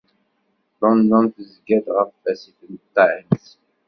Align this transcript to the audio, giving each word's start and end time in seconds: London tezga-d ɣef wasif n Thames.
London 0.81 1.25
tezga-d 1.35 1.85
ɣef 1.97 2.11
wasif 2.21 2.59
n 2.71 2.73
Thames. 2.95 3.45